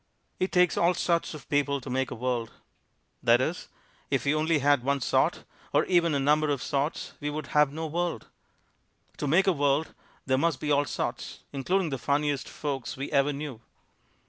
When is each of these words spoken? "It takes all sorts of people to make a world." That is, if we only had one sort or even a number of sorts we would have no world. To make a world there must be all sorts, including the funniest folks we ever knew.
"It 0.39 0.51
takes 0.51 0.77
all 0.77 0.95
sorts 0.95 1.35
of 1.35 1.47
people 1.47 1.79
to 1.79 1.87
make 1.87 2.09
a 2.09 2.15
world." 2.15 2.49
That 3.21 3.39
is, 3.39 3.67
if 4.09 4.25
we 4.25 4.33
only 4.33 4.57
had 4.57 4.81
one 4.83 4.99
sort 4.99 5.43
or 5.73 5.85
even 5.85 6.15
a 6.15 6.19
number 6.19 6.49
of 6.49 6.63
sorts 6.63 7.13
we 7.19 7.29
would 7.29 7.45
have 7.53 7.71
no 7.71 7.85
world. 7.85 8.25
To 9.17 9.27
make 9.27 9.45
a 9.45 9.53
world 9.53 9.93
there 10.25 10.39
must 10.39 10.59
be 10.59 10.71
all 10.71 10.85
sorts, 10.85 11.41
including 11.53 11.91
the 11.91 11.99
funniest 11.99 12.49
folks 12.49 12.97
we 12.97 13.11
ever 13.11 13.31
knew. 13.31 13.61